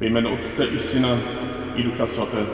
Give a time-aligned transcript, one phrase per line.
[0.00, 1.18] Ve jménu Otce i Syna
[1.76, 2.46] i Ducha Svatého.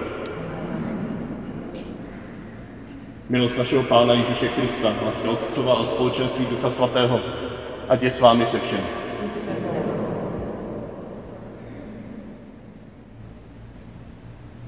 [3.29, 7.21] Milost našeho Pána Ježíše Krista, láska Otcova a společenství Ducha Svatého,
[7.89, 8.83] ať je s vámi se všemi.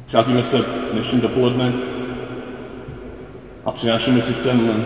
[0.07, 1.73] Scházíme se dnešní dopoledne
[3.65, 4.85] a přinášíme si sem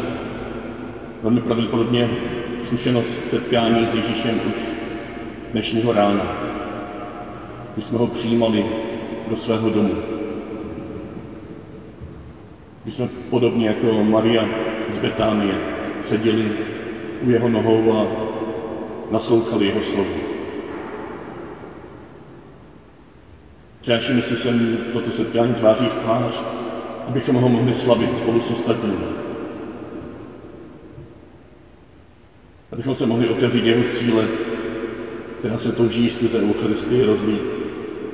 [1.22, 2.10] velmi pravděpodobně
[2.60, 4.56] zkušenost setkání s Ježíšem už
[5.52, 6.51] dnešního rána,
[7.72, 8.66] kdy jsme ho přijímali
[9.28, 9.94] do svého domu.
[12.82, 14.48] Kdy jsme podobně jako Maria
[14.90, 15.54] z Betánie
[16.02, 16.52] seděli
[17.22, 18.06] u jeho nohou a
[19.10, 20.14] naslouchali jeho slovu.
[23.80, 26.42] Přinášíme si sem toto setkání tváří v tvář,
[27.08, 29.04] abychom ho mohli slavit spolu s ostatními.
[32.72, 34.24] Abychom se mohli otevřít jeho síle,
[35.38, 37.61] která se touží skrze Eucharistii rozlít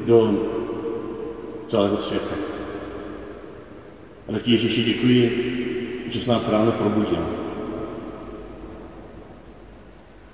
[0.08, 0.48] do
[1.66, 2.34] celého světa.
[4.28, 5.24] A tak ti Ježíši děkuji,
[6.08, 7.26] že jsi nás ráno probudil.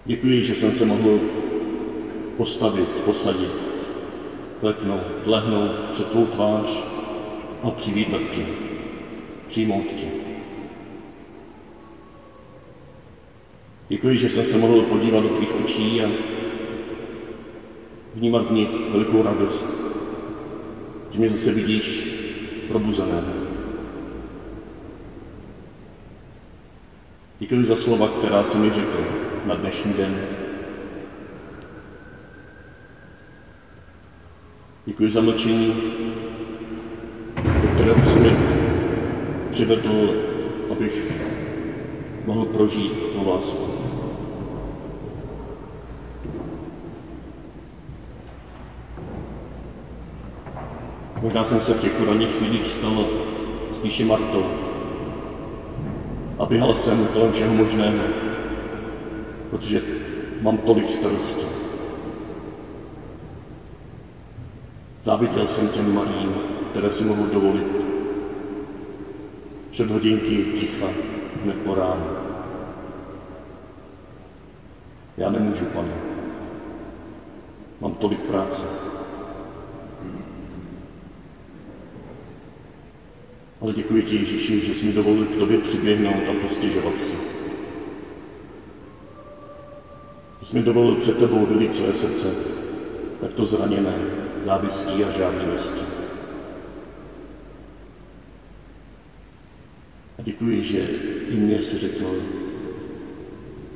[0.05, 1.21] Děkuji, že jsem se mohl
[2.37, 3.53] postavit, posadit,
[4.61, 6.85] kleknout, lehnout před tvou tvář
[7.63, 8.47] a přivítat tě,
[9.47, 10.07] přijmout tě.
[13.89, 16.34] Děkuji, že jsem se mohl podívat do tvých očí a
[18.15, 19.67] vnímat v nich velikou radost,
[21.11, 22.15] že mě zase vidíš
[22.69, 23.23] probuzené.
[27.39, 29.05] Děkuji za slova, která jsi mi řekl
[29.47, 30.21] na dnešní den.
[34.87, 35.75] Děkuji za mlčení,
[37.63, 38.37] do kterého mi
[39.51, 40.15] přivedl,
[40.73, 41.13] abych
[42.27, 43.84] mohl prožít tu lásku.
[51.25, 53.07] Možná jsem se v těchto ranních chvílích stal
[53.73, 54.45] spíše Martou
[56.39, 58.03] a běhal jsem kolem všeho možného,
[59.51, 59.83] protože
[60.41, 61.47] mám tolik starostí.
[65.03, 66.35] Záviděl jsem těm malým,
[66.71, 67.87] které si mohu dovolit.
[69.71, 70.87] Před hodinky ticha,
[71.43, 72.07] hned po ránu.
[75.17, 75.95] Já nemůžu, pane.
[77.81, 78.94] Mám tolik práce.
[83.65, 87.17] Ale děkuji ti, Ježíši, že jsi mi dovolil k tobě přiběhnout a postěžovat si.
[90.41, 92.35] Že jsi mi dovolil před tebou vylít své srdce,
[93.21, 93.95] takto zraněné,
[94.45, 95.81] závistí a žádlivostí.
[100.19, 100.79] A děkuji, že
[101.29, 102.23] i mě si řekl,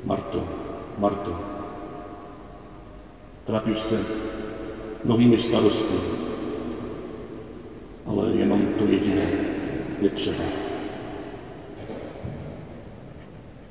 [0.04, 0.48] Marto,
[0.98, 1.40] Marto,
[3.44, 4.04] trápíš se
[5.04, 5.98] novými starostmi,
[8.06, 9.57] ale jenom to jediné
[10.00, 10.44] je třeba.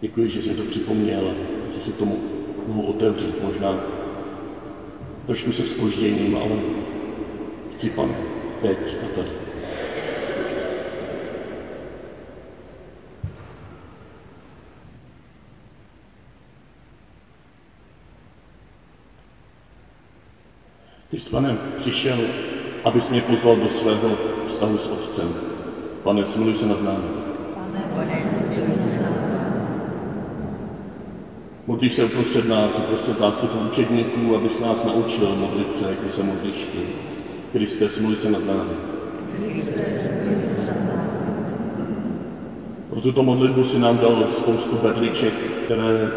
[0.01, 1.35] Děkuji, že jsi to připomněl,
[1.75, 2.19] že si tomu
[2.67, 3.79] mohu otevřít, možná
[5.25, 6.59] trošku se spožděním, ale
[7.71, 8.13] chci, pane,
[8.61, 9.31] teď a tady.
[21.09, 22.17] Ty jsi, pane, přišel,
[22.83, 24.17] abys mě pozval do svého
[24.47, 25.35] vztahu s Otcem.
[26.07, 27.07] Pane, smiluj se nad námi.
[31.67, 36.65] Modlíš se uprostřed nás, uprostřed zástupu učedníků, abys nás naučil modlit se, jako se modlíš
[36.65, 36.79] ty.
[37.51, 38.73] Kriste, smiluj se nad námi.
[42.89, 45.33] Pro tuto modlitbu si nám dal spoustu berliček,
[45.65, 46.11] které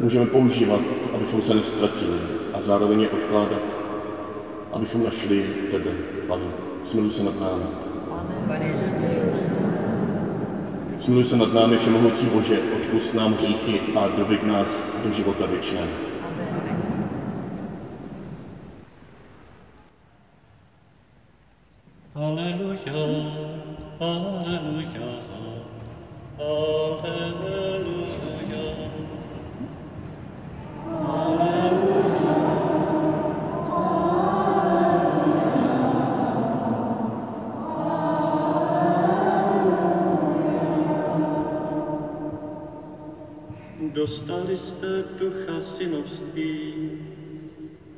[0.00, 0.80] můžeme používat,
[1.14, 2.18] abychom se nestratili
[2.54, 3.76] a zároveň je odkládat,
[4.72, 5.90] abychom našli tebe,
[6.28, 6.46] Pane.
[6.82, 7.64] Smiluj se nad námi.
[11.04, 16.13] Smiluj se nad námi, Všemohoucí Bože, odpust nám hříchy a dobyk nás do života věčného.
[44.04, 46.74] Dostali jste ducha synovství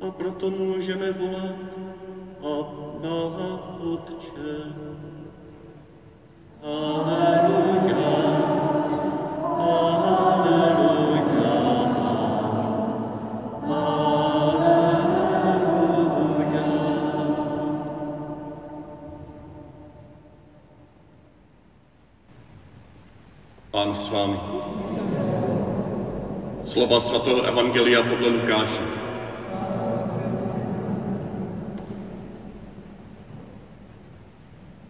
[0.01, 1.55] a proto můžeme volat
[2.39, 4.56] Abba Otče.
[27.77, 28.83] Evangelia podle Lukáše.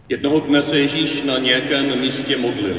[0.09, 2.77] Jednoho dne se Ježíš na nějakém místě modlil.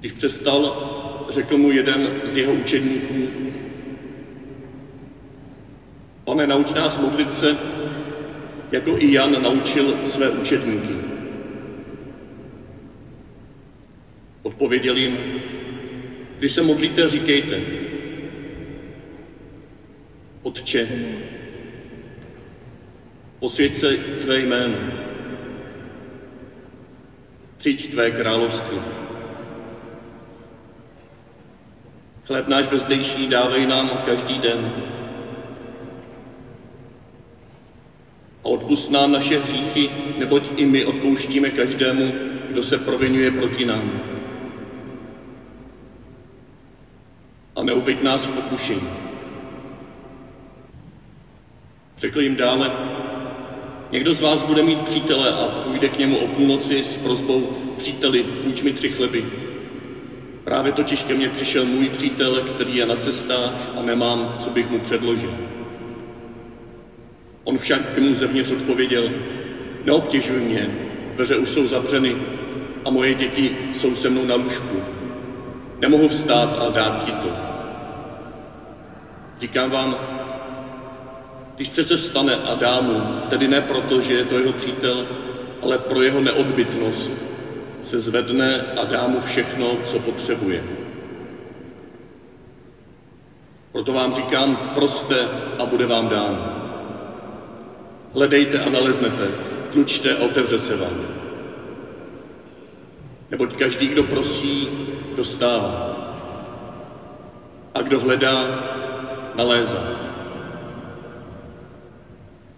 [0.00, 0.86] Když přestal,
[1.30, 3.28] řekl mu jeden z jeho učedníků,
[6.24, 7.56] Pane, nauč nás modlit se,
[8.72, 10.94] jako i Jan naučil své učedníky.
[14.42, 15.18] Odpověděl jim,
[16.42, 17.60] když se modlíte, říkejte,
[20.42, 20.88] Otče,
[23.38, 24.76] posvěď se tvé jméno,
[27.56, 28.78] přijď tvé království.
[32.24, 34.72] Chléb náš bezdejší dávej nám každý den.
[38.44, 42.12] A odpust nám naše hříchy, neboť i my odpouštíme každému,
[42.50, 44.11] kdo se provinuje proti nám.
[47.56, 48.88] A neuveď nás v pokušení.
[51.96, 52.72] Řekl jim dále,
[53.92, 58.22] někdo z vás bude mít přítele a půjde k němu o půlnoci s prozbou, příteli,
[58.22, 59.24] půjč mi tři chleby.
[60.44, 64.70] Právě totiž ke mně přišel můj přítel, který je na cestách a nemám, co bych
[64.70, 65.34] mu předložil.
[67.44, 69.12] On však mu zevnitř odpověděl,
[69.84, 70.70] neobtěžuj mě,
[71.14, 72.16] dveře už jsou zavřeny
[72.84, 75.01] a moje děti jsou se mnou na lůžku.
[75.82, 77.28] Nemohu vstát a dát ti to.
[79.40, 79.96] Říkám vám,
[81.56, 85.06] když přece vstane a dá mu, tedy ne proto, že je to jeho přítel,
[85.62, 87.14] ale pro jeho neodbytnost,
[87.82, 90.62] se zvedne a dá mu všechno, co potřebuje.
[93.72, 95.28] Proto vám říkám, proste
[95.58, 96.38] a bude vám dáno.
[98.14, 99.30] Hledejte a naleznete,
[99.72, 101.11] tlučte a otevře se vám.
[103.32, 104.68] Neboť každý, kdo prosí,
[105.16, 105.96] dostává.
[107.74, 108.44] A kdo hledá,
[109.34, 109.80] nalézá.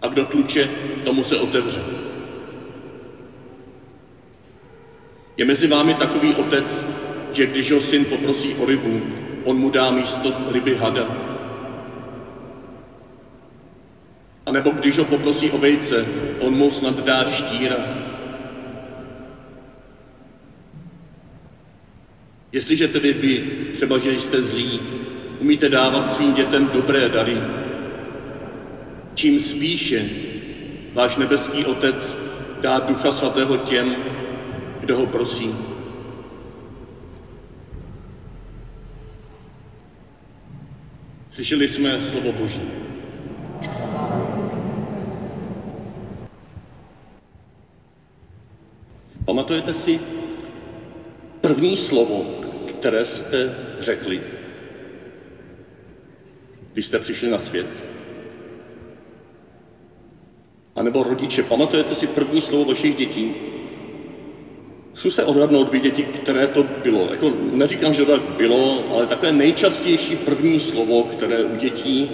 [0.01, 0.69] A kdo tluče,
[1.03, 1.81] tomu se otevře.
[5.37, 6.85] Je mezi vámi takový otec,
[7.31, 9.01] že když ho syn poprosí o rybu,
[9.43, 11.07] on mu dá místo ryby hada.
[14.45, 16.05] A nebo když ho poprosí o vejce,
[16.39, 18.14] on mu snad dá štíra.
[22.55, 23.43] Jestliže tedy vy,
[23.75, 24.79] třeba že jste zlí,
[25.39, 27.37] umíte dávat svým dětem dobré dary,
[29.13, 30.09] čím spíše
[30.93, 32.17] váš nebeský Otec
[32.61, 33.95] dá Ducha Svatého těm,
[34.79, 35.55] kdo ho prosí.
[41.31, 42.61] Slyšeli jsme slovo Boží.
[49.25, 49.99] Pamatujete si
[51.41, 52.44] první slovo,
[52.85, 54.21] které jste řekli,
[56.73, 57.65] když jste přišli na svět?
[60.75, 63.33] A nebo rodiče, pamatujete si první slovo vašich dětí?
[64.93, 67.07] Zkuste odhadnout vy děti, které to bylo.
[67.09, 72.11] Jako, neříkám, že to tak bylo, ale takové nejčastější první slovo, které u dětí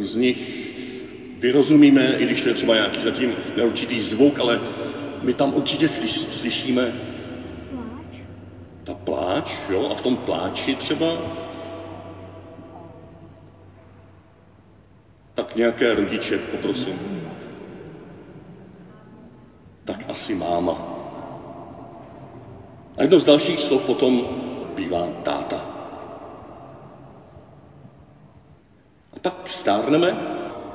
[0.00, 0.38] z nich
[1.38, 4.60] vyrozumíme, i když to je třeba nějaký zatím neurčitý zvuk, ale
[5.22, 7.09] my tam určitě slyš, slyšíme
[9.40, 11.06] pláč, jo, a v tom pláči třeba
[15.34, 17.22] tak nějaké rodiče, poprosím.
[19.84, 20.76] Tak asi máma.
[22.96, 24.28] A jedno z dalších slov potom
[24.76, 25.60] bývá táta.
[29.12, 30.16] A pak stárneme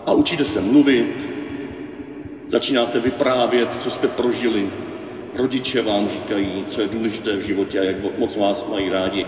[0.06, 1.30] a učíte se mluvit,
[2.48, 4.72] začínáte vyprávět, co jste prožili.
[5.36, 9.26] Rodiče vám říkají, co je důležité v životě a jak moc vás mají rádi.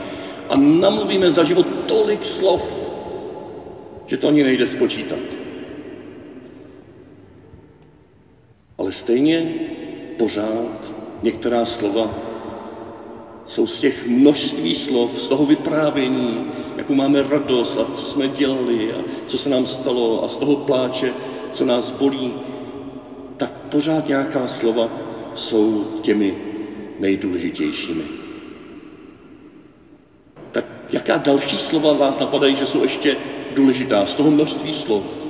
[0.49, 2.87] A namluvíme za život tolik slov,
[4.05, 5.19] že to ani nejde spočítat.
[8.77, 9.53] Ale stejně
[10.17, 12.09] pořád některá slova
[13.45, 16.45] jsou z těch množství slov, z toho vyprávění,
[16.77, 20.55] jakou máme radost a co jsme dělali a co se nám stalo a z toho
[20.55, 21.13] pláče,
[21.51, 22.33] co nás bolí,
[23.37, 25.06] tak pořád nějaká slova
[25.37, 26.35] jsou těmi
[26.99, 28.03] nejdůležitějšími.
[30.51, 33.17] Tak jaká další slova vás napadají, že jsou ještě
[33.55, 35.27] důležitá z toho množství slov?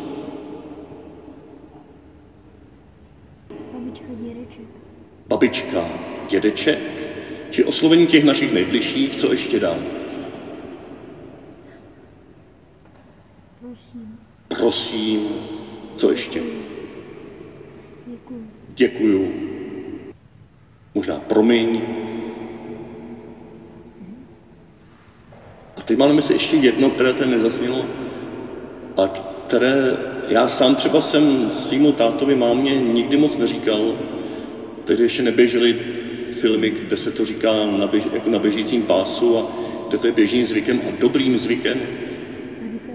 [3.74, 4.66] Babička, dědeček.
[5.28, 5.90] Babička,
[6.30, 6.80] dědeček,
[7.50, 9.78] či oslovení těch našich nejbližších, co ještě dál?
[13.60, 14.20] Prosím.
[14.48, 15.28] Prosím,
[15.96, 16.42] co ještě?
[18.08, 18.52] Děkuji.
[18.76, 19.57] Děkuju.
[20.96, 21.82] Možná promiň.
[25.78, 27.86] A teď máme se ještě jedno, které tady nezasnělo,
[28.98, 33.96] a které já sám třeba jsem svýmu tátovi mámě nikdy moc neříkal,
[34.86, 35.76] tehdy ještě neběžely
[36.32, 39.46] filmy, kde se to říká na, běž, jako na běžícím pásu a
[39.88, 41.82] kde to je běžným zvykem a dobrým zvykem,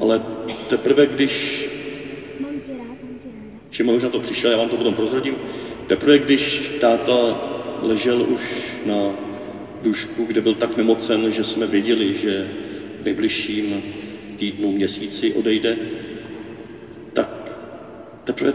[0.01, 0.21] ale
[0.69, 1.67] teprve když.
[3.71, 5.35] Šimon už na to přišel, já vám to potom prozradím.
[5.87, 7.41] Teprve když táta
[7.83, 9.11] ležel už na
[9.83, 12.51] dušku, kde byl tak nemocen, že jsme věděli, že
[13.01, 13.83] v nejbližším
[14.37, 15.77] týdnu, měsíci odejde,
[17.13, 17.53] tak
[18.25, 18.53] teprve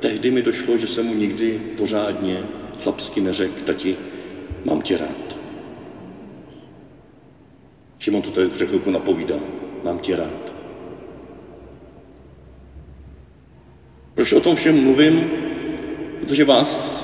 [0.00, 2.42] tehdy mi došlo, že jsem mu nikdy pořádně
[2.82, 3.96] chlapsky neřekl, tati,
[4.64, 5.36] mám tě rád.
[7.98, 9.38] Šimon to tady před chvilku napovídá,
[9.84, 10.54] mám tě rád.
[14.14, 15.30] Proč o tom všem mluvím?
[16.20, 17.03] Protože vás,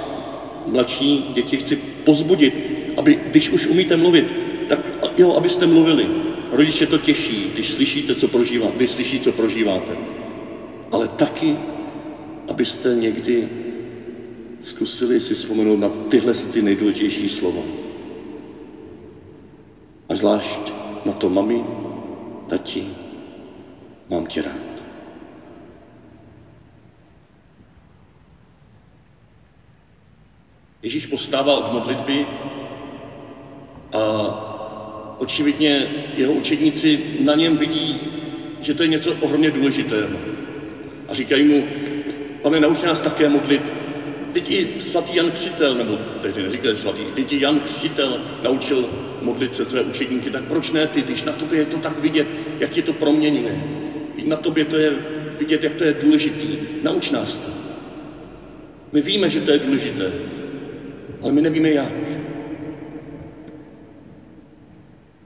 [0.67, 2.55] mladší děti, chci pozbudit,
[2.97, 4.27] aby, když už umíte mluvit,
[4.69, 4.81] tak
[5.17, 6.07] jo, abyste mluvili.
[6.53, 9.93] Rodiče to těší, když slyšíte, co prožíváte, když slyší, co prožíváte.
[10.93, 11.57] Ale taky,
[12.49, 13.49] abyste někdy
[14.61, 17.63] zkusili si vzpomenout na tyhle ty nejdůležitější slova.
[20.09, 20.73] A zvlášť
[21.05, 21.65] na to, mami,
[22.49, 22.87] tati,
[24.11, 24.70] mám tě rád.
[30.83, 32.27] Ježíš postával od modlitby
[33.93, 34.01] a
[35.19, 38.01] očividně jeho učedníci na něm vidí,
[38.61, 40.21] že to je něco ohromně důležitého.
[41.09, 41.65] A říkají mu,
[42.43, 43.73] pane, nauč nás také modlit.
[44.33, 48.89] Teď i svatý Jan Křtitel, nebo tehdy neříkali svatý, teď i Jan Křtitel naučil
[49.21, 52.27] modlit se své učedníky, tak proč ne ty, když na tobě je to tak vidět,
[52.61, 53.65] jak je to proměněné.
[54.15, 54.99] Když na tobě to je
[55.39, 56.59] vidět, jak to je důležitý.
[56.83, 57.51] Nauč nás to.
[58.93, 60.13] My víme, že to je důležité,
[61.23, 61.93] ale my nevíme jak.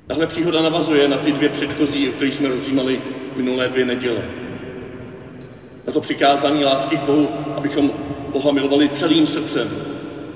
[0.07, 3.01] Tahle příhoda navazuje na ty dvě předchozí, o kterých jsme rozjímali
[3.37, 4.23] minulé dvě neděle.
[5.87, 7.91] Na to přikázání lásky k Bohu, abychom
[8.29, 9.71] Boha milovali celým srdcem,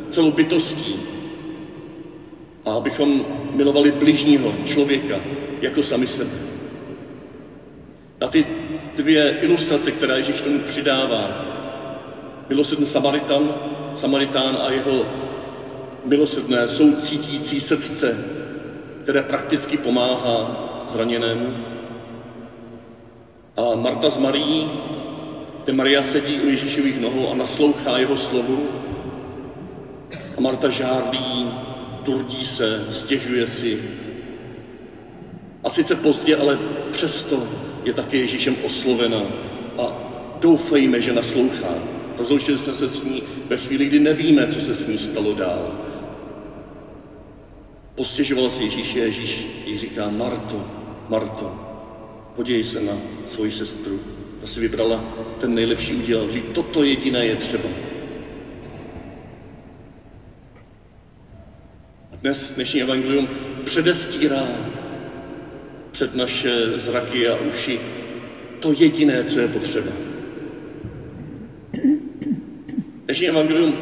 [0.09, 0.97] celou bytostí
[2.65, 3.25] a abychom
[3.55, 5.21] milovali bližního člověka
[5.61, 6.31] jako sami sebe.
[8.21, 8.47] Na ty
[8.97, 11.45] dvě ilustrace, které Ježíš tomu přidává,
[12.49, 13.55] milosrdný Samaritan,
[13.95, 15.07] Samaritán a jeho
[16.05, 18.19] milosrdné, soucítící srdce,
[19.03, 21.57] které prakticky pomáhá zraněnému.
[23.57, 24.71] A Marta z Marií,
[25.65, 28.69] kde Maria sedí u Ježíšových nohou a naslouchá jeho slovu.
[30.37, 31.51] A Marta žárlí,
[32.05, 33.83] turdí se, stěžuje si.
[35.65, 36.59] A sice pozdě, ale
[36.91, 37.43] přesto
[37.85, 39.21] je také Ježíšem oslovena
[39.79, 39.93] a
[40.41, 41.75] doufejme, že naslouchá.
[42.19, 45.88] Rozloučili jsme se s ní ve chvíli, kdy nevíme, co se s ní stalo dál.
[47.99, 50.65] Postěžoval si Ježíš, Ježíš jí říká, Marto,
[51.09, 51.53] Marto,
[52.37, 52.93] podívej se na
[53.27, 54.01] svoji sestru.
[54.41, 55.05] Ta si vybrala
[55.41, 56.31] ten nejlepší úděl.
[56.31, 57.69] Říká, toto jediné je třeba.
[62.13, 63.29] A dnes dnešní evangelium
[63.65, 64.47] předestírá
[65.91, 67.81] před naše zraky a uši
[68.61, 69.91] to jediné, co je potřeba.
[73.05, 73.75] Dnešní evangelium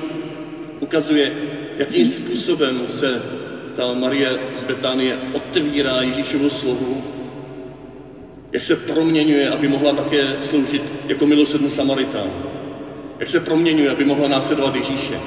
[0.81, 1.33] ukazuje,
[1.79, 3.23] jakým způsobem se
[3.77, 7.03] ta Marie z Betánie otevírá Ježíšovu slovu,
[8.53, 12.31] jak se proměňuje, aby mohla také sloužit jako milosrdný Samaritán.
[13.19, 15.21] Jak se proměňuje, aby mohla následovat Ježíše.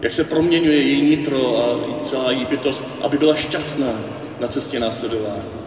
[0.00, 1.64] Jak se proměňuje její nitro a
[2.02, 3.92] celá její bytost, aby byla šťastná
[4.40, 5.62] na cestě následování.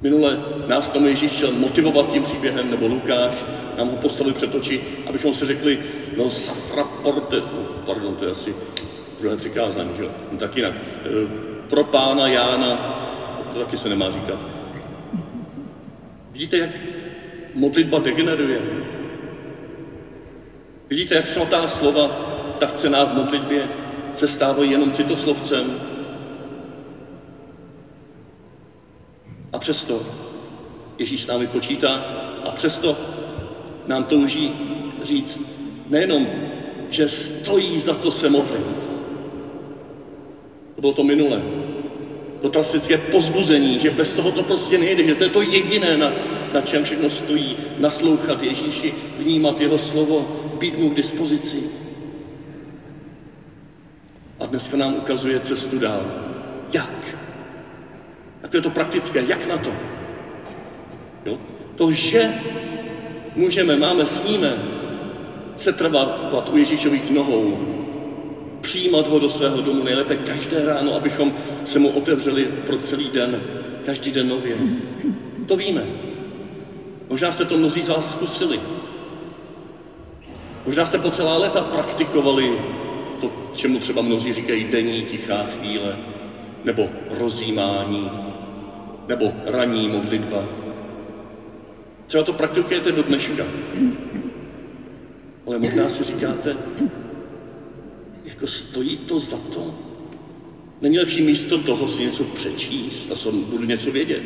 [0.00, 3.44] Minule nás tomu Ježíš chtěl motivovat tím příběhem, nebo Lukáš
[3.78, 5.78] nám ho postavil před oči, abychom si řekli,
[6.16, 7.42] no safra porte,
[7.86, 8.54] pardon, to je asi
[9.20, 10.10] druhé přikázání, že jo?
[10.32, 10.74] No, tak jinak.
[10.74, 11.08] E,
[11.68, 12.76] pro pána Jána,
[13.52, 14.38] to taky se nemá říkat.
[16.32, 16.70] Vidíte, jak
[17.54, 18.60] modlitba degeneruje?
[20.88, 22.08] Vidíte, jak svatá slova,
[22.58, 23.68] tak cená v modlitbě,
[24.14, 25.80] se stávají jenom citoslovcem?
[29.52, 30.02] A přesto
[30.98, 31.94] Ježíš s námi počítá
[32.44, 32.96] a přesto
[33.86, 34.52] nám touží
[35.02, 35.40] říct
[35.88, 36.26] nejenom,
[36.90, 38.85] že stojí za to se modlit,
[40.80, 41.42] bylo to minulé.
[42.42, 46.12] To klasické pozbuzení, že bez toho to prostě nejde, že to je to jediné, na,
[46.52, 47.56] na čem všechno stojí.
[47.78, 50.28] Naslouchat Ježíši, vnímat jeho slovo,
[50.58, 51.62] být mu k dispozici.
[54.40, 56.02] A dneska nám ukazuje cestu dál.
[56.72, 57.16] Jak?
[58.42, 59.24] A to je to praktické.
[59.28, 59.70] Jak na to?
[61.26, 61.38] Jo?
[61.76, 62.34] To, že
[63.36, 64.54] můžeme, máme, sníme,
[65.56, 67.75] se trvat u Ježíšových nohou,
[68.60, 71.32] přijímat ho do svého domu nejlépe každé ráno, abychom
[71.64, 73.40] se mu otevřeli pro celý den,
[73.84, 74.56] každý den nově.
[75.46, 75.82] To víme.
[77.08, 78.60] Možná jste to mnozí z vás zkusili.
[80.66, 82.58] Možná jste po celá léta praktikovali
[83.20, 85.96] to, čemu třeba mnozí říkají denní tichá chvíle,
[86.64, 88.10] nebo rozjímání,
[89.08, 90.44] nebo ranní modlitba.
[92.06, 93.44] Třeba to praktikujete do dneška.
[95.46, 96.56] Ale možná si říkáte,
[98.26, 99.74] jako stojí to za to?
[100.80, 104.22] Není lepší místo toho si něco přečíst a budu něco vědět?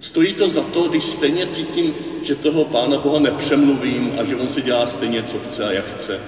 [0.00, 4.48] Stojí to za to, když stejně cítím, že toho Pána Boha nepřemluvím a že on
[4.48, 6.20] si dělá stejně, co chce a jak chce.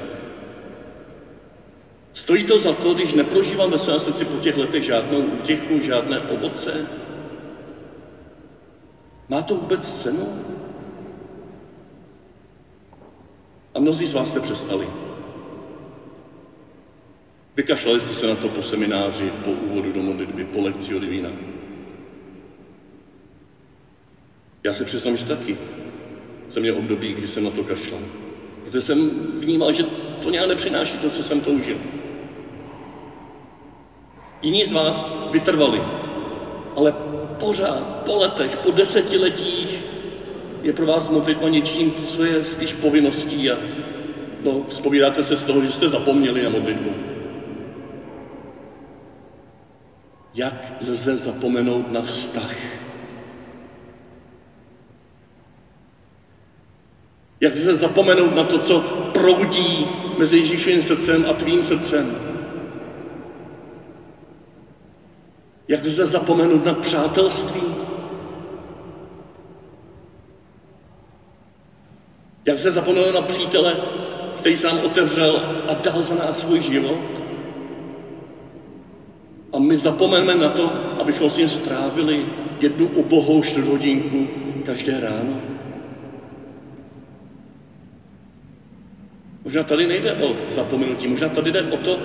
[2.12, 6.20] Stojí to za to, když neprožívám ve svém srdci po těch letech žádnou útěchu, žádné
[6.20, 6.86] ovoce?
[9.28, 10.28] Má to vůbec cenu?
[13.74, 14.86] A mnozí z vás jste přestali.
[17.56, 21.30] Vykašlali jste se na to po semináři, po úvodu do modlitby, po lekci od Divína.
[24.64, 25.56] Já se přiznám, že taky
[26.48, 28.00] jsem měl období, kdy jsem na to kašlal.
[28.64, 29.82] Protože jsem vnímal, že
[30.22, 31.76] to nějak nepřináší to, co jsem toužil.
[34.42, 35.82] Jiní z vás vytrvali,
[36.76, 36.94] ale
[37.40, 39.80] pořád, po letech, po desetiletích
[40.62, 43.58] je pro vás modlitba něčím, co je spíš povinností a
[44.42, 44.66] no,
[45.20, 47.15] se z toho, že jste zapomněli na modlitbu.
[50.36, 52.54] Jak lze zapomenout na vztah?
[57.40, 58.80] Jak lze zapomenout na to, co
[59.12, 59.86] proudí
[60.18, 62.18] mezi Ježíšovým srdcem a tvým srdcem?
[65.68, 67.64] Jak lze zapomenout na přátelství?
[72.46, 73.76] Jak lze zapomenout na přítele,
[74.38, 77.25] který se nám otevřel a dal za nás svůj život?
[79.52, 82.26] A my zapomeneme na to, abychom s ním strávili
[82.60, 84.26] jednu ubohou čtvrthodinku
[84.66, 85.40] každé ráno.
[89.44, 91.98] Možná tady nejde o zapomenutí, možná tady jde o to,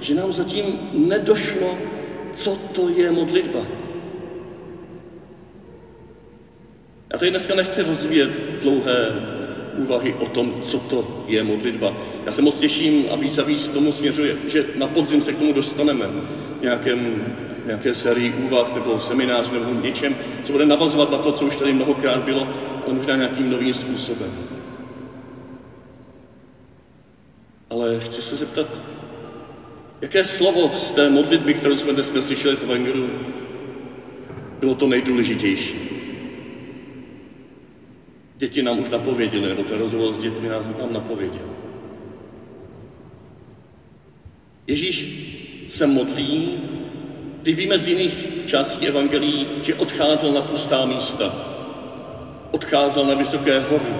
[0.00, 1.76] že nám zatím nedošlo,
[2.34, 3.60] co to je modlitba.
[7.12, 8.30] Já tady dneska nechci rozvíjet
[8.62, 8.96] dlouhé
[9.76, 12.05] úvahy o tom, co to je modlitba.
[12.26, 15.36] Já se moc těším a víc a víc tomu směřuje, že na podzim se k
[15.36, 16.06] tomu dostaneme
[16.58, 17.32] v nějakém,
[17.64, 21.72] nějaké sérii úvah nebo seminář nebo něčem, co bude navazovat na to, co už tady
[21.72, 22.48] mnohokrát bylo,
[22.84, 24.30] ale možná nějakým novým způsobem.
[27.70, 28.66] Ale chci se zeptat,
[30.00, 33.10] jaké slovo z té modlitby, kterou jsme dneska slyšeli v Evangeliu,
[34.60, 35.76] bylo to nejdůležitější.
[38.36, 41.65] Děti nám už napověděli, nebo ten rozhovor s dětmi nám napověděl.
[44.66, 45.08] Ježíš
[45.68, 46.58] se modlí,
[47.42, 51.32] ty víme z jiných částí Evangelií, že odcházel na pustá místa,
[52.50, 53.94] odcházel na vysoké hory,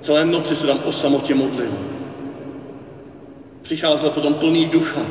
[0.00, 1.78] celé noci se tam o samotě modlil.
[3.62, 5.02] Přicházel potom plný ducha.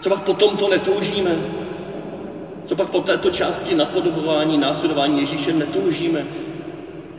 [0.00, 1.36] Co pak potom to netoužíme?
[2.64, 6.26] Co pak po této části napodobování, následování Ježíše netoužíme?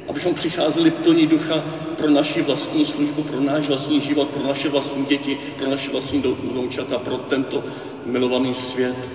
[0.07, 1.63] Abychom přicházeli plní ducha
[1.97, 6.21] pro naši vlastní službu, pro náš vlastní život, pro naše vlastní děti, pro naše vlastní
[6.21, 7.63] vnoučata, pro tento
[8.05, 9.09] milovaný svět,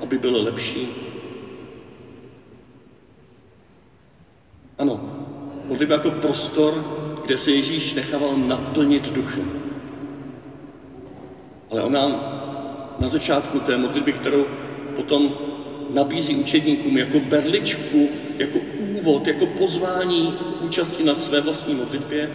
[0.00, 0.88] aby byl lepší.
[4.78, 5.00] Ano,
[5.64, 6.84] modlitba jako prostor,
[7.24, 9.50] kde se Ježíš nechával naplnit duchem.
[11.70, 12.10] Ale on nám
[12.98, 14.46] na začátku té modlitby, kterou
[14.96, 15.32] potom
[15.90, 18.58] nabízí učedníkům jako berličku, jako
[19.00, 22.30] úvod, jako pozvání k účasti na své vlastní modlitbě,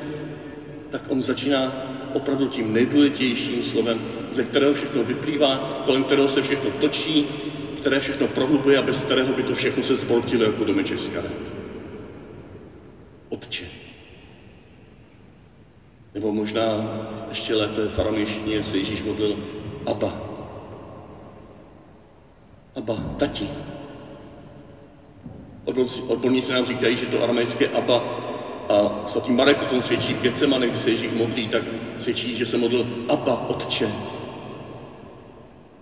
[0.90, 1.74] tak on začíná
[2.14, 7.28] opravdu tím nejdůležitějším slovem, ze kterého všechno vyplývá, kolem kterého se všechno točí,
[7.78, 11.12] které všechno prohlubuje a bez kterého by to všechno se zbortilo jako domeček z.
[13.30, 13.66] Otče.
[16.14, 16.64] Nebo možná
[17.30, 19.38] ještě lépe v aramejštině se Ježíš modlil
[19.86, 20.14] Abba.
[22.76, 23.50] Abba, tati.
[26.08, 28.04] Odborníci nám říkají, že to aramejské Abba
[28.70, 31.64] a svatý Marek o tom svědčí Gecemane, kdy se Ježíš modlí, tak
[31.98, 33.90] svědčí, že se modlil Abba, Otče.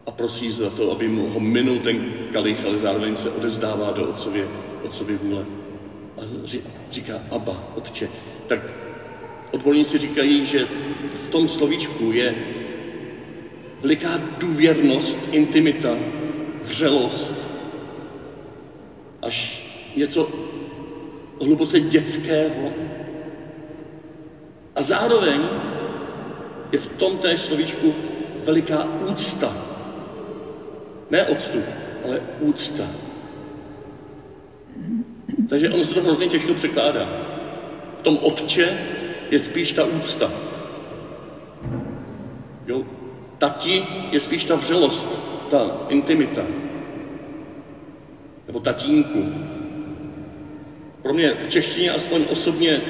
[0.06, 4.10] A prosí za to, aby mu ho minul ten kalich, ale zároveň se odezdává do
[4.10, 4.48] otcově,
[4.84, 5.46] otcově vůle.
[6.18, 6.22] A
[6.92, 8.10] říká Abba, Otče.
[8.48, 8.60] Tak
[9.52, 10.68] Odborníci říkají, že
[11.14, 12.36] v tom slovíčku je
[13.82, 15.98] veliká důvěrnost, intimita,
[16.64, 17.36] vřelost,
[19.22, 20.30] až něco
[21.42, 22.70] hluboce dětského.
[24.76, 25.42] A zároveň
[26.72, 27.94] je v tom té slovíčku
[28.46, 29.54] veliká úcta.
[31.10, 31.66] Ne odstup,
[32.06, 32.84] ale úcta.
[35.50, 37.10] Takže ono se to hrozně těžko překládá.
[37.98, 38.78] V tom otče
[39.32, 40.32] je spíš ta úcta.
[42.68, 42.84] Jo?
[43.38, 45.08] Tati je spíš ta vřelost,
[45.50, 46.42] ta intimita.
[48.48, 49.24] Nebo tatínku.
[51.02, 52.82] Pro mě v češtině aspoň osobně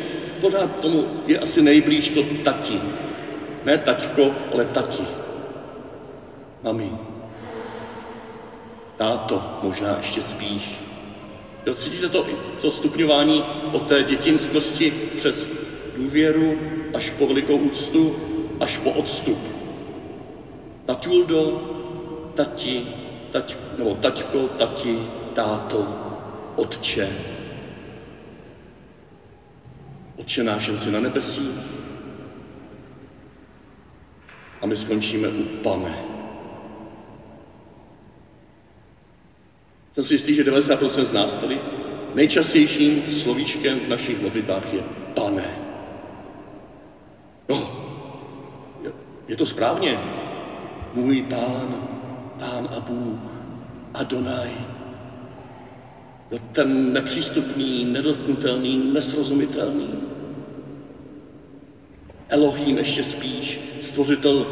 [0.42, 2.82] pořád tomu je asi nejblíž to tati.
[3.66, 5.04] Ne taťko, ale tati.
[6.64, 6.92] Mami.
[8.98, 10.82] Táto možná ještě spíš.
[11.66, 12.26] Jo, cítíte to,
[12.62, 15.50] to stupňování od té dětinskosti přes
[15.96, 16.58] důvěru
[16.94, 18.16] až po velikou úctu,
[18.60, 19.40] až po odstup.
[20.86, 21.62] Taťuldo,
[22.36, 22.88] tati,
[23.32, 25.00] tať, nebo taťko, tati,
[25.34, 25.88] táto,
[26.56, 27.10] otče.
[30.22, 31.58] Otče náš si na nebesích.
[34.62, 35.98] A my skončíme u pane.
[39.94, 41.60] Jsem si jistý, že 90% z nás tady
[42.16, 44.84] nejčastějším slovíčkem v našich modlitbách je
[45.16, 45.58] pane.
[47.50, 47.58] No,
[48.84, 48.92] je,
[49.28, 50.00] je to správně.
[50.94, 51.88] Můj pán,
[52.40, 53.20] pán a Bůh,
[53.94, 54.52] Adonaj.
[56.32, 60.11] No, ten nepřístupný, nedotknutelný, nesrozumitelný.
[62.32, 64.48] Elohim ještě spíš, stvořitel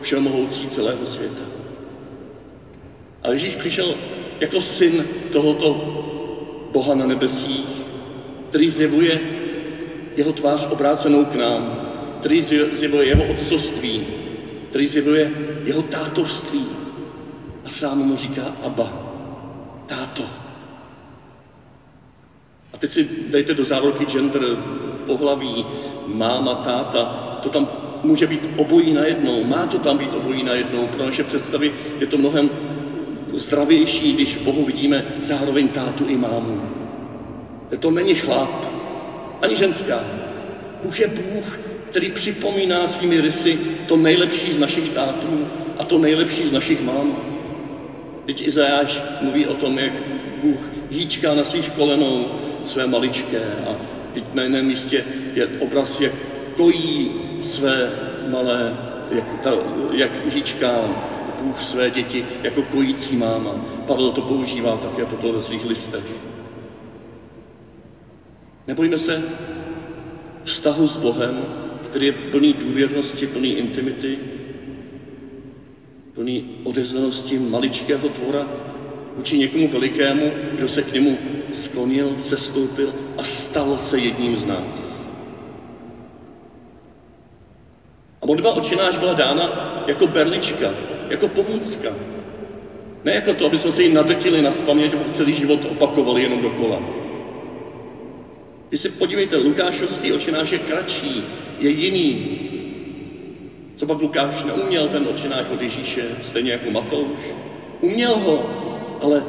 [0.00, 1.42] všemohoucí celého světa.
[3.22, 3.94] A Ježíš přišel
[4.40, 5.90] jako syn tohoto
[6.72, 7.82] Boha na nebesích,
[8.48, 9.20] který zjevuje
[10.16, 14.06] jeho tvář obrácenou k nám, který zjevuje jeho otcovství,
[14.70, 15.30] který zjevuje
[15.64, 16.66] jeho tátovství
[17.64, 18.92] a sám mu říká Abba,
[19.86, 20.22] táto.
[22.72, 24.42] A teď si dejte do závorky gender,
[25.06, 25.66] pohlaví,
[26.06, 27.04] máma, táta,
[27.42, 27.68] to tam
[28.02, 32.18] může být obojí najednou, má to tam být obojí najednou, pro naše představy je to
[32.18, 32.50] mnohem
[33.32, 36.62] zdravější, když v Bohu vidíme zároveň tátu i mámu.
[37.80, 38.66] To není chlap,
[39.42, 40.04] ani ženská.
[40.84, 41.58] Bůh je Bůh,
[41.90, 45.46] který připomíná svými rysy to nejlepší z našich tátů
[45.78, 47.16] a to nejlepší z našich mám.
[48.26, 49.92] Teď Izajáš mluví o tom, jak
[50.42, 50.58] Bůh
[50.90, 52.26] hýčká na svých kolenou
[52.62, 53.76] své maličké a
[54.14, 56.12] teď na jiném místě je obraz, jak
[56.56, 57.10] kojí
[57.42, 57.92] své
[58.30, 58.76] malé,
[59.10, 59.52] jak, ta,
[59.92, 60.74] jak hýčká
[61.42, 63.54] Bůh své děti jako kojící máma.
[63.86, 66.04] Pavel to používá také toto ve svých listech.
[68.66, 69.22] Nebojíme se
[70.44, 71.44] vztahu s Bohem,
[71.90, 74.18] který je plný důvěrnosti, plný intimity,
[76.14, 78.48] plný odezvanosti maličkého tvora
[79.16, 81.18] vůči někomu velikému, kdo se k němu
[81.52, 85.04] sklonil, sestoupil a stal se jedním z nás.
[88.22, 90.70] A modlitba očináš byla dána jako berlička,
[91.08, 91.90] jako pomůcka.
[93.04, 96.42] Ne jako to, aby jsme se ji nadrtili na spaměť a celý život opakovali jenom
[96.42, 96.82] dokola.
[98.68, 101.24] Když si podívejte, Lukášovský očináš je kratší,
[101.58, 102.38] je jiný.
[103.76, 107.20] Co pak Lukáš neuměl ten očináš od Ježíše, stejně jako Matouš?
[107.80, 108.50] Uměl ho,
[109.04, 109.24] ale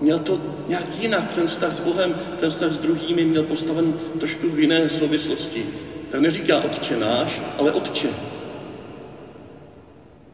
[0.00, 4.48] měl to nějak jinak, ten vztah s Bohem, ten vztah s druhými měl postaven trošku
[4.48, 5.66] v jiné souvislosti.
[6.10, 8.08] Tak neříká otče náš, ale otče.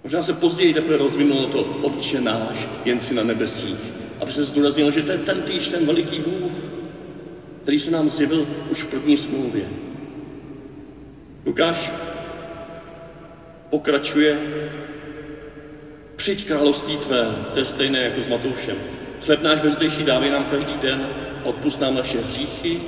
[0.05, 3.79] Možná se později teprve rozvinulo to Otče náš, jen si na nebesích.
[4.21, 6.53] Aby se zdůraznilo, že to je ten týž, ten veliký Bůh,
[7.63, 9.65] který se nám zjevil už v první smlouvě.
[11.47, 11.93] Lukáš
[13.71, 14.39] pokračuje,
[16.19, 18.77] přijď království tvé, to je stejné jako s Matoušem.
[19.25, 21.09] Chleb náš vezdejší dávej nám každý den,
[21.45, 22.81] odpust nám naše hříchy,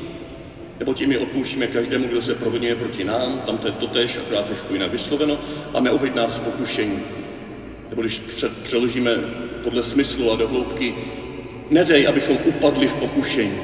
[0.78, 4.46] nebo tím je odpouštíme každému, kdo se provinuje proti nám, tam to je totéž, akorát
[4.46, 5.38] trošku jinak vysloveno,
[5.74, 7.02] a neuveď nás v pokušení.
[7.90, 8.22] Nebo když
[8.62, 9.16] přeložíme
[9.62, 10.94] podle smyslu a do hloubky,
[11.70, 13.60] nedej, abychom upadli v pokušení.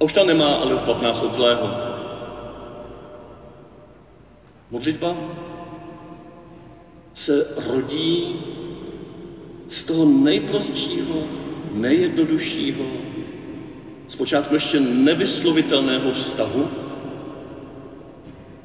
[0.00, 1.70] A už tam nemá, ale zbav nás od zlého.
[4.70, 5.16] Modlitba
[7.14, 8.40] se rodí
[9.68, 11.22] z toho nejprostšího,
[11.72, 12.84] nejjednoduššího,
[14.08, 16.68] zpočátku ještě nevyslovitelného vztahu,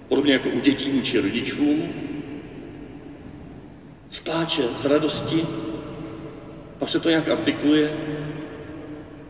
[0.07, 1.83] podobně jako u dětí vůči rodičům,
[4.09, 5.45] spláče z radosti,
[6.79, 7.97] pak se to nějak artikuluje,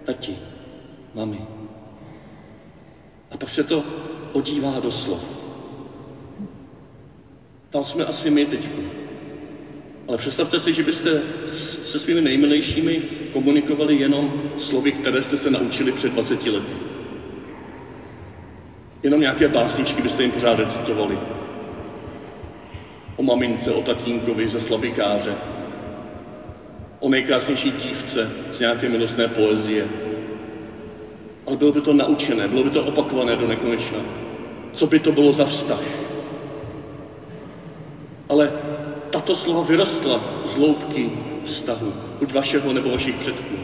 [0.04, 0.38] tati,
[1.14, 1.42] mami.
[3.32, 3.84] A pak se to
[4.34, 5.46] odívá do slov.
[7.70, 9.09] Tam jsme asi my teďko.
[10.10, 15.92] Ale představte si, že byste se svými nejmilejšími komunikovali jenom slovy, které jste se naučili
[15.92, 16.74] před 20 lety.
[19.04, 21.18] Jenom nějaké básničky byste jim pořád recitovali.
[23.16, 25.36] o mamince, o tatínkovi ze slabikáře,
[27.00, 29.88] o nejkrásnější dívce z nějaké milostné poezie.
[31.48, 34.00] Ale bylo by to naučené, bylo by to opakované do nekonečna.
[34.74, 35.84] Co by to bylo za vztah?
[38.30, 38.52] Ale
[39.10, 41.12] tato slova vyrostla z loupky
[41.44, 43.56] vztahu, buď vašeho nebo vašich předků.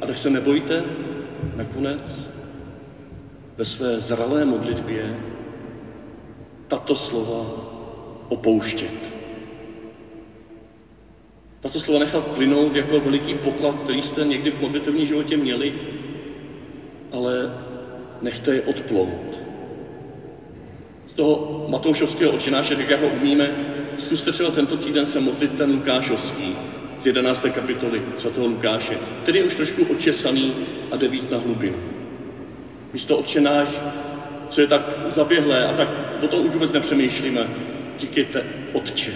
[0.00, 0.84] A tak se nebojte
[1.56, 2.30] nakonec
[3.56, 5.16] ve své zralé modlitbě
[6.68, 7.46] tato slova
[8.28, 9.10] opouštět.
[11.60, 15.74] Tato slova nechat plynout jako veliký poklad, který jste někdy v modlitevním životě měli,
[17.12, 17.54] ale
[18.22, 19.40] nechte je odplout.
[21.06, 23.69] Z toho Matoušovského očináše, jak ho umíme,
[24.00, 26.56] zkuste třeba tento týden se modlit ten Lukášovský
[27.00, 27.46] z 11.
[27.54, 30.52] kapitoly svatého Lukáše, který je už trošku očesaný
[30.90, 31.78] a jde víc na hlubinu.
[32.92, 33.68] Místo odčenáš,
[34.48, 35.88] co je tak zaběhlé a tak
[36.20, 37.48] do toho už vůbec nepřemýšlíme,
[37.98, 39.14] říkejte Otče.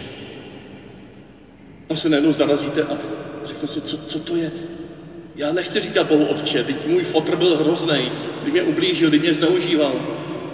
[1.88, 2.98] A se najednou zarazíte a
[3.44, 4.52] řeknete si, co, co to je?
[5.36, 9.32] Já nechci říkat Bohu Otče, teď můj fotr byl hrozný, kdy mě ublížil, kdy mě
[9.34, 9.92] zneužíval.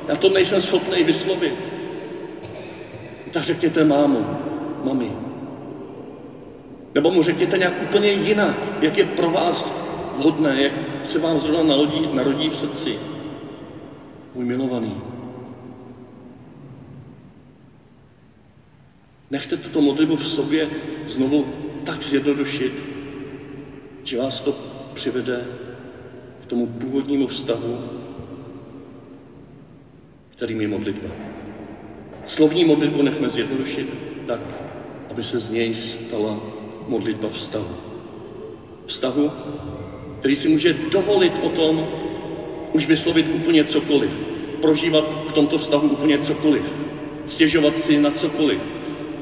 [0.08, 1.54] Já to nejsem schopný vyslovit.
[3.30, 4.26] Tak řekněte mámo,
[4.84, 5.12] mami.
[6.94, 9.72] Nebo mu řekněte nějak úplně jinak, jak je pro vás
[10.16, 10.72] vhodné, jak
[11.06, 12.98] se vám zrovna narodí, narodí v srdci.
[14.34, 14.96] Můj milovaný.
[19.30, 20.68] Nechte tuto modlitbu v sobě
[21.06, 21.46] znovu
[21.84, 22.72] tak zjednodušit,
[24.04, 24.54] že vás to
[24.94, 25.44] přivede
[26.42, 27.78] k tomu původnímu vztahu,
[30.30, 31.29] kterým je modlitba.
[32.30, 33.86] Slovní modlitbu nechme zjednodušit
[34.26, 34.40] tak,
[35.08, 36.38] aby se z něj stala
[36.86, 37.76] modlitba vztahu.
[38.86, 39.32] Vztahu,
[40.18, 41.86] který si může dovolit o tom
[42.72, 44.28] už vyslovit úplně cokoliv,
[44.60, 46.62] prožívat v tomto vztahu úplně cokoliv,
[47.26, 48.60] stěžovat si na cokoliv,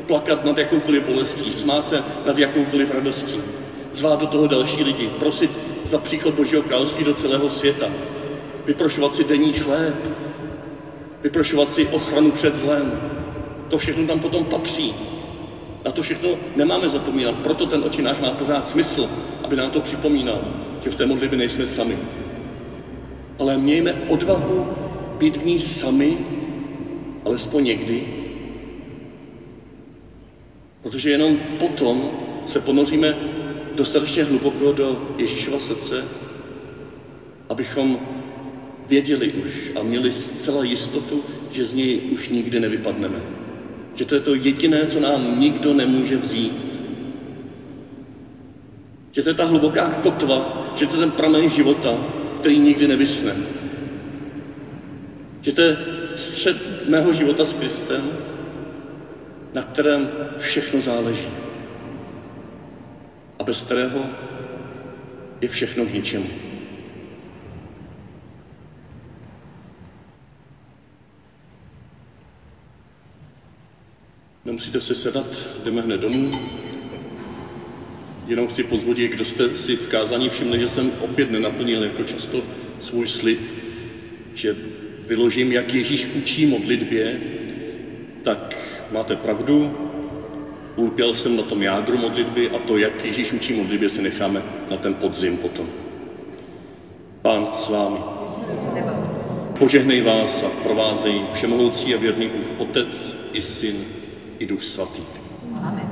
[0.06, 3.40] plakat nad jakoukoliv bolestí, smát se nad jakoukoliv radostí,
[3.92, 5.50] zvát do toho další lidi, prosit
[5.84, 7.90] za příchod Božího království do celého světa,
[8.66, 10.27] vyprošovat si denní chléb,
[11.22, 12.92] vyprošovat si ochranu před zlem.
[13.68, 14.94] To všechno tam potom patří.
[15.84, 19.08] Na to všechno nemáme zapomínat, proto ten očinář má pořád smysl,
[19.44, 20.40] aby nám to připomínal,
[20.84, 21.98] že v té modlitbě nejsme sami.
[23.38, 24.66] Ale mějme odvahu
[25.18, 26.18] být v ní sami,
[27.24, 28.02] alespoň někdy,
[30.82, 32.10] protože jenom potom
[32.46, 33.14] se ponoříme
[33.74, 36.04] dostatečně hluboko do Ježíšova srdce,
[37.48, 37.98] abychom
[38.88, 43.20] věděli už a měli zcela jistotu, že z něj už nikdy nevypadneme.
[43.94, 46.52] Že to je to jediné, co nám nikdo nemůže vzít.
[49.12, 51.98] Že to je ta hluboká kotva, že to je ten pramen života,
[52.40, 53.36] který nikdy nevyschne.
[55.40, 55.76] Že to je
[56.16, 58.02] střed mého života s Kristem,
[59.54, 61.28] na kterém všechno záleží.
[63.38, 64.06] A bez kterého
[65.40, 66.26] je všechno k ničemu.
[74.58, 75.26] Nemusíte se sedat,
[75.64, 76.30] jdeme hned domů.
[78.26, 82.42] Jenom chci pozvodit, kdo jste si v kázání všimli, že jsem opět nenaplnil jako často
[82.78, 83.38] svůj slib,
[84.34, 84.56] že
[85.06, 87.20] vyložím, jak Ježíš učí modlitbě,
[88.22, 88.56] tak
[88.90, 89.78] máte pravdu,
[90.76, 94.76] ulpěl jsem na tom jádru modlitby a to, jak Ježíš učí modlitbě, si necháme na
[94.76, 95.68] ten podzim potom.
[97.22, 97.98] Pán s vámi.
[99.58, 103.97] Požehnej vás a provázej všemohoucí a věrný Bůh Otec i Syn
[104.38, 105.02] i Duch Svatý.
[105.62, 105.90] Amen.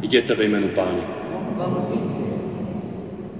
[0.00, 1.02] Jděte ve jménu Páně.